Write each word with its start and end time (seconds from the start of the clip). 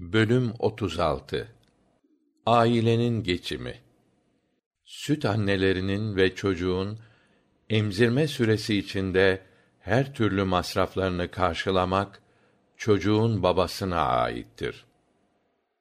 Bölüm 0.00 0.52
36 0.58 1.48
Ailenin 2.46 3.22
geçimi 3.22 3.74
Süt 4.84 5.24
annelerinin 5.24 6.16
ve 6.16 6.34
çocuğun 6.34 6.98
emzirme 7.70 8.28
süresi 8.28 8.76
içinde 8.76 9.42
her 9.78 10.14
türlü 10.14 10.44
masraflarını 10.44 11.30
karşılamak 11.30 12.22
çocuğun 12.76 13.42
babasına 13.42 14.02
aittir. 14.02 14.86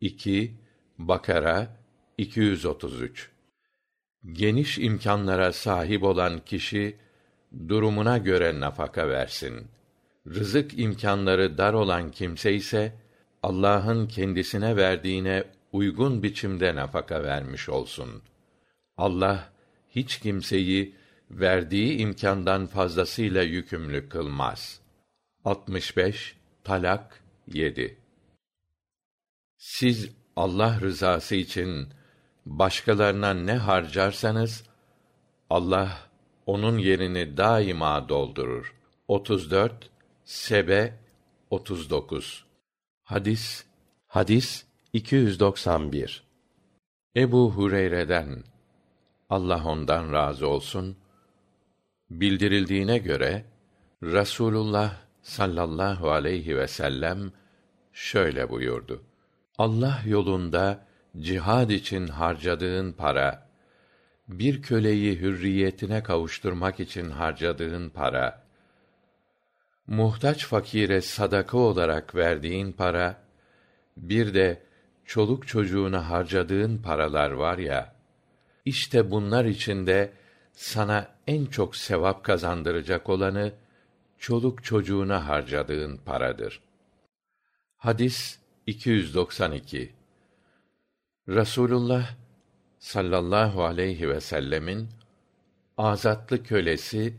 2 0.00 0.54
Bakara 0.98 1.76
233 2.18 3.30
Geniş 4.32 4.78
imkanlara 4.78 5.52
sahip 5.52 6.02
olan 6.02 6.38
kişi 6.38 6.96
durumuna 7.68 8.18
göre 8.18 8.60
nafaka 8.60 9.08
versin. 9.08 9.66
Rızık 10.26 10.78
imkanları 10.78 11.58
dar 11.58 11.72
olan 11.72 12.10
kimse 12.10 12.54
ise 12.54 13.03
Allah'ın 13.44 14.06
kendisine 14.06 14.76
verdiğine 14.76 15.44
uygun 15.72 16.22
biçimde 16.22 16.74
nafaka 16.74 17.22
vermiş 17.22 17.68
olsun. 17.68 18.22
Allah 18.96 19.52
hiç 19.90 20.18
kimseyi 20.18 20.94
verdiği 21.30 21.98
imkandan 21.98 22.66
fazlasıyla 22.66 23.42
yükümlü 23.42 24.08
kılmaz. 24.08 24.80
65 25.44 26.36
Talak 26.64 27.22
7 27.46 27.98
Siz 29.56 30.10
Allah 30.36 30.80
rızası 30.80 31.34
için 31.34 31.88
başkalarına 32.46 33.34
ne 33.34 33.54
harcarsanız 33.54 34.64
Allah 35.50 35.98
onun 36.46 36.78
yerini 36.78 37.36
daima 37.36 38.08
doldurur. 38.08 38.74
34 39.08 39.90
Sebe 40.24 40.94
39 41.50 42.44
Hadis 43.04 43.64
Hadis 44.06 44.64
291 44.92 46.24
Ebu 47.16 47.52
Hureyre'den 47.52 48.44
Allah 49.30 49.64
ondan 49.64 50.12
razı 50.12 50.48
olsun 50.48 50.96
bildirildiğine 52.10 52.98
göre 52.98 53.44
Rasulullah 54.02 54.96
sallallahu 55.22 56.10
aleyhi 56.10 56.56
ve 56.56 56.68
sellem 56.68 57.32
şöyle 57.92 58.50
buyurdu. 58.50 59.02
Allah 59.58 60.02
yolunda 60.06 60.86
cihad 61.18 61.70
için 61.70 62.08
harcadığın 62.08 62.92
para, 62.92 63.48
bir 64.28 64.62
köleyi 64.62 65.20
hürriyetine 65.20 66.02
kavuşturmak 66.02 66.80
için 66.80 67.10
harcadığın 67.10 67.90
para, 67.90 68.43
muhtaç 69.86 70.46
fakire 70.46 71.00
sadaka 71.00 71.58
olarak 71.58 72.14
verdiğin 72.14 72.72
para, 72.72 73.22
bir 73.96 74.34
de 74.34 74.62
çoluk 75.04 75.48
çocuğuna 75.48 76.10
harcadığın 76.10 76.78
paralar 76.78 77.30
var 77.30 77.58
ya, 77.58 77.94
işte 78.64 79.10
bunlar 79.10 79.44
içinde 79.44 80.12
sana 80.52 81.08
en 81.26 81.46
çok 81.46 81.76
sevap 81.76 82.24
kazandıracak 82.24 83.08
olanı, 83.08 83.52
çoluk 84.18 84.64
çocuğuna 84.64 85.28
harcadığın 85.28 85.96
paradır. 85.96 86.60
Hadis 87.76 88.38
292 88.66 89.92
Rasulullah 91.28 92.10
sallallahu 92.78 93.64
aleyhi 93.64 94.08
ve 94.08 94.20
sellemin 94.20 94.88
azatlı 95.76 96.42
kölesi 96.42 97.14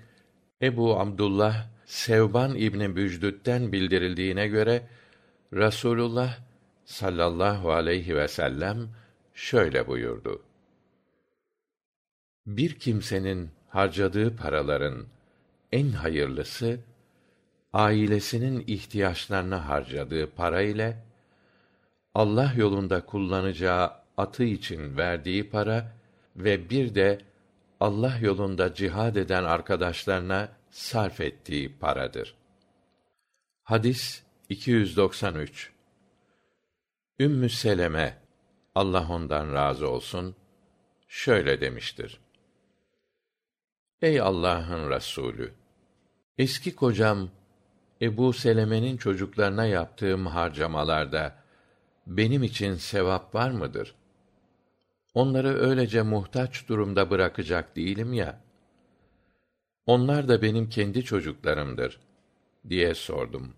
Ebu 0.62 1.00
Abdullah 1.00 1.75
Sevban 1.86 2.56
İbni 2.56 2.96
Bücdüt'ten 2.96 3.72
bildirildiğine 3.72 4.48
göre 4.48 4.82
Rasulullah 5.54 6.38
sallallahu 6.86 7.72
aleyhi 7.72 8.16
ve 8.16 8.28
sellem 8.28 8.90
şöyle 9.34 9.88
buyurdu. 9.88 10.42
Bir 12.48 12.80
kimsenin 12.80 13.50
harcadığı 13.70 14.36
paraların 14.36 15.06
en 15.72 15.92
hayırlısı 15.92 16.80
ailesinin 17.74 18.64
ihtiyaçlarını 18.68 19.56
harcadığı 19.56 20.30
para 20.30 20.62
ile 20.62 20.98
Allah 22.14 22.54
yolunda 22.56 23.06
kullanacağı 23.06 23.92
atı 24.18 24.44
için 24.44 24.98
verdiği 24.98 25.50
para 25.50 25.92
ve 26.36 26.70
bir 26.70 26.96
de 26.96 27.20
Allah 27.80 28.18
yolunda 28.22 28.74
cihad 28.74 29.16
eden 29.16 29.44
arkadaşlarına 29.44 30.50
sarf 30.76 31.22
ettiği 31.22 31.78
paradır. 31.80 32.36
Hadis 33.64 34.24
293 34.50 35.72
Ümmü 37.20 37.50
Seleme 37.50 38.18
Allah 38.76 39.08
ondan 39.10 39.54
razı 39.54 39.90
olsun 39.90 40.36
şöyle 41.08 41.62
demiştir. 41.62 42.20
Ey 44.02 44.22
Allah'ın 44.22 44.90
Resulü 44.90 45.54
eski 46.38 46.76
kocam 46.76 47.30
Ebu 48.02 48.34
Seleme'nin 48.34 48.98
çocuklarına 48.98 49.66
yaptığım 49.66 50.26
harcamalarda 50.26 51.36
benim 52.08 52.44
için 52.44 52.76
sevap 52.76 53.36
var 53.36 53.52
mıdır? 53.52 53.96
Onları 55.14 55.60
öylece 55.60 56.02
muhtaç 56.02 56.68
durumda 56.68 57.10
bırakacak 57.10 57.76
değilim 57.76 58.14
ya. 58.14 58.45
Onlar 59.86 60.28
da 60.28 60.42
benim 60.42 60.70
kendi 60.70 61.04
çocuklarımdır 61.04 62.00
diye 62.70 62.94
sordum. 62.94 63.54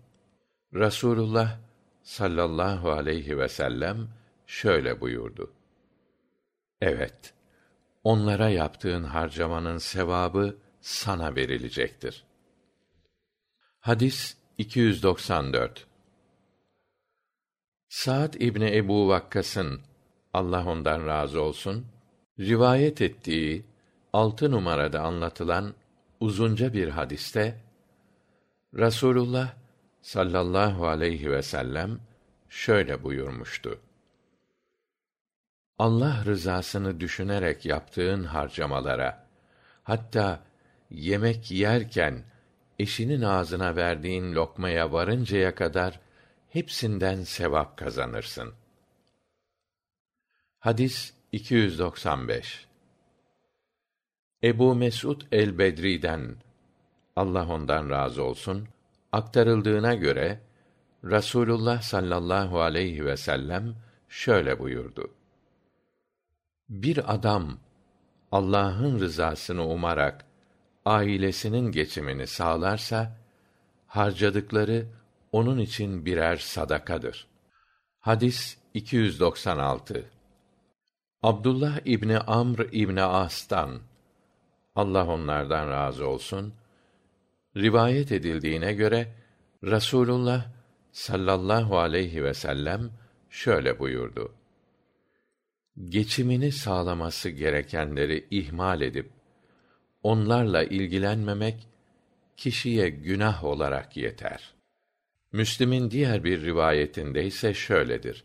Rasulullah 0.74 1.58
sallallahu 2.02 2.90
aleyhi 2.90 3.38
ve 3.38 3.48
sellem 3.48 4.08
şöyle 4.46 5.00
buyurdu. 5.00 5.52
Evet, 6.80 7.34
onlara 8.04 8.48
yaptığın 8.48 9.04
harcamanın 9.04 9.78
sevabı 9.78 10.56
sana 10.80 11.36
verilecektir. 11.36 12.24
Hadis 13.80 14.36
294 14.58 15.86
Sa'd 17.88 18.34
İbni 18.34 18.76
Ebu 18.76 19.08
Vakkas'ın 19.08 19.80
Allah 20.32 20.66
ondan 20.66 21.06
razı 21.06 21.42
olsun 21.42 21.86
rivayet 22.40 23.02
ettiği 23.02 23.64
altı 24.12 24.50
numarada 24.50 25.00
anlatılan 25.00 25.74
uzunca 26.20 26.72
bir 26.72 26.88
hadiste 26.88 27.60
Rasulullah 28.74 29.54
sallallahu 30.02 30.86
aleyhi 30.86 31.30
ve 31.30 31.42
sellem 31.42 32.00
şöyle 32.48 33.02
buyurmuştu. 33.02 33.80
Allah 35.78 36.24
rızasını 36.24 37.00
düşünerek 37.00 37.66
yaptığın 37.66 38.24
harcamalara, 38.24 39.26
hatta 39.82 40.40
yemek 40.90 41.50
yerken 41.50 42.24
eşinin 42.78 43.22
ağzına 43.22 43.76
verdiğin 43.76 44.34
lokmaya 44.34 44.92
varıncaya 44.92 45.54
kadar 45.54 46.00
hepsinden 46.48 47.22
sevap 47.22 47.76
kazanırsın. 47.76 48.54
Hadis 50.58 51.12
295 51.32 52.67
Ebu 54.44 54.74
Mesud 54.74 55.20
el-Bedri'den 55.32 56.36
Allah 57.16 57.48
ondan 57.48 57.90
razı 57.90 58.22
olsun 58.22 58.68
aktarıldığına 59.12 59.94
göre 59.94 60.40
Rasulullah 61.04 61.82
sallallahu 61.82 62.60
aleyhi 62.60 63.04
ve 63.04 63.16
sellem 63.16 63.74
şöyle 64.08 64.58
buyurdu. 64.58 65.10
Bir 66.68 67.14
adam 67.14 67.58
Allah'ın 68.32 69.00
rızasını 69.00 69.66
umarak 69.66 70.24
ailesinin 70.84 71.72
geçimini 71.72 72.26
sağlarsa 72.26 73.16
harcadıkları 73.86 74.86
onun 75.32 75.58
için 75.58 76.06
birer 76.06 76.36
sadakadır. 76.36 77.26
Hadis 78.00 78.58
296 78.74 80.04
Abdullah 81.22 81.78
İbni 81.84 82.18
Amr 82.18 82.58
İbni 82.72 83.02
As'tan 83.02 83.87
Allah 84.78 85.06
onlardan 85.06 85.70
razı 85.70 86.06
olsun 86.06 86.54
rivayet 87.56 88.12
edildiğine 88.12 88.72
göre 88.72 89.08
Rasulullah 89.64 90.46
sallallahu 90.92 91.78
aleyhi 91.78 92.24
ve 92.24 92.34
sellem 92.34 92.90
şöyle 93.30 93.78
buyurdu. 93.78 94.34
Geçimini 95.84 96.52
sağlaması 96.52 97.28
gerekenleri 97.28 98.26
ihmal 98.30 98.80
edip 98.80 99.10
onlarla 100.02 100.64
ilgilenmemek 100.64 101.68
kişiye 102.36 102.88
günah 102.88 103.44
olarak 103.44 103.96
yeter. 103.96 104.54
Müslim'in 105.32 105.90
diğer 105.90 106.24
bir 106.24 106.42
rivayetinde 106.42 107.24
ise 107.24 107.54
şöyledir. 107.54 108.24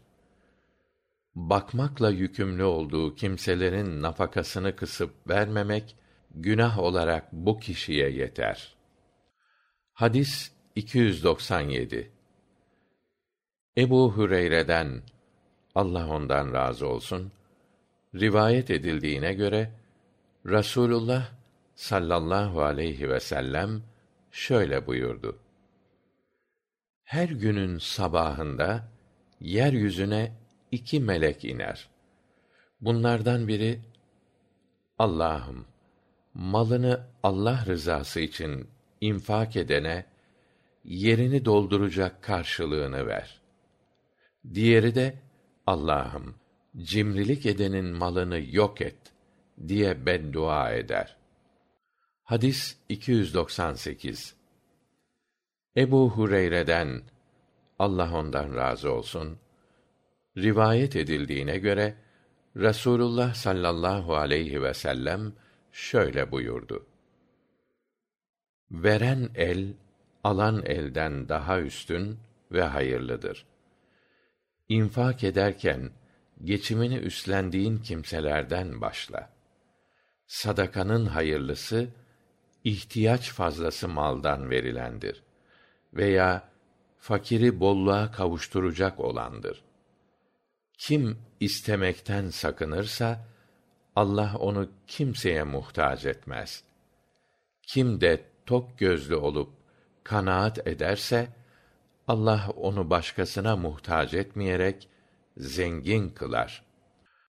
Bakmakla 1.35 2.09
yükümlü 2.09 2.63
olduğu 2.63 3.15
kimselerin 3.15 4.01
nafakasını 4.01 4.75
kısıp 4.75 5.29
vermemek 5.29 5.95
günah 6.33 6.79
olarak 6.79 7.33
bu 7.33 7.59
kişiye 7.59 8.09
yeter. 8.09 8.75
Hadis 9.93 10.51
297 10.75 12.11
Ebu 13.77 14.17
Hüreyre'den 14.17 15.01
Allah 15.75 16.09
ondan 16.09 16.53
razı 16.53 16.87
olsun 16.87 17.31
rivayet 18.15 18.71
edildiğine 18.71 19.33
göre 19.33 19.71
Rasulullah 20.45 21.31
sallallahu 21.75 22.61
aleyhi 22.61 23.09
ve 23.09 23.19
sellem 23.19 23.83
şöyle 24.31 24.87
buyurdu. 24.87 25.39
Her 27.03 27.29
günün 27.29 27.77
sabahında 27.77 28.87
yeryüzüne 29.39 30.31
iki 30.71 30.99
melek 30.99 31.45
iner. 31.45 31.89
Bunlardan 32.81 33.47
biri 33.47 33.79
Allah'ım 34.99 35.65
malını 36.33 37.07
Allah 37.23 37.63
rızası 37.65 38.19
için 38.19 38.67
infak 39.01 39.55
edene 39.55 40.05
yerini 40.83 41.45
dolduracak 41.45 42.23
karşılığını 42.23 43.07
ver. 43.07 43.41
Diğeri 44.53 44.95
de 44.95 45.15
Allah'ım 45.67 46.35
cimrilik 46.77 47.45
edenin 47.45 47.85
malını 47.85 48.41
yok 48.51 48.81
et 48.81 48.97
diye 49.67 50.05
beddua 50.05 50.71
eder. 50.71 51.17
Hadis 52.23 52.77
298. 52.89 54.35
Ebu 55.77 56.09
Hureyre'den 56.09 57.01
Allah 57.79 58.17
ondan 58.17 58.55
razı 58.55 58.91
olsun 58.91 59.37
rivayet 60.37 60.95
edildiğine 60.95 61.57
göre 61.57 61.95
Rasulullah 62.57 63.33
sallallahu 63.33 64.15
aleyhi 64.15 64.63
ve 64.63 64.73
sellem 64.73 65.33
şöyle 65.73 66.31
buyurdu. 66.31 66.85
Veren 68.71 69.29
el 69.35 69.73
alan 70.23 70.65
elden 70.65 71.29
daha 71.29 71.61
üstün 71.61 72.19
ve 72.51 72.63
hayırlıdır. 72.63 73.45
İnfak 74.69 75.23
ederken 75.23 75.91
geçimini 76.43 76.97
üstlendiğin 76.97 77.77
kimselerden 77.77 78.81
başla. 78.81 79.29
Sadakanın 80.27 81.05
hayırlısı 81.05 81.87
ihtiyaç 82.63 83.31
fazlası 83.31 83.87
maldan 83.87 84.49
verilendir 84.49 85.23
veya 85.93 86.49
fakiri 86.97 87.59
bolluğa 87.59 88.11
kavuşturacak 88.11 88.99
olandır. 88.99 89.63
Kim 90.77 91.17
istemekten 91.39 92.29
sakınırsa 92.29 93.32
Allah 93.95 94.35
onu 94.39 94.69
kimseye 94.87 95.43
muhtaç 95.43 96.05
etmez. 96.05 96.63
Kim 97.61 98.01
de 98.01 98.25
tok 98.45 98.79
gözlü 98.79 99.15
olup 99.15 99.49
kanaat 100.03 100.67
ederse 100.67 101.27
Allah 102.07 102.49
onu 102.55 102.89
başkasına 102.89 103.55
muhtaç 103.55 104.13
etmeyerek 104.13 104.87
zengin 105.37 106.09
kılar. 106.09 106.63